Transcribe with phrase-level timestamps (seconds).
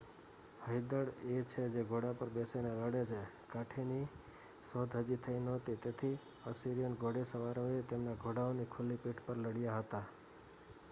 [0.61, 3.19] હયદળ એ છે જે ઘોડા પર બેસીને લડે છે
[3.47, 4.05] કાઠીની
[4.63, 10.05] શોધ હજી થઈ નહોતી તેથી અસિરિયન ઘોડેસવારોએ તેમના ઘોડાઓની ખુલ્લી પીઠ પર લડ્યા હતા